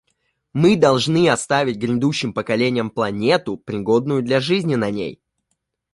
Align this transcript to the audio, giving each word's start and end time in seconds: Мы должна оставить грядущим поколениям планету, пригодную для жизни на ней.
Мы 0.53 0.75
должна 0.77 1.31
оставить 1.31 1.77
грядущим 1.77 2.33
поколениям 2.33 2.89
планету, 2.89 3.55
пригодную 3.55 4.23
для 4.23 4.39
жизни 4.39 4.73
на 4.73 4.89
ней. 4.89 5.21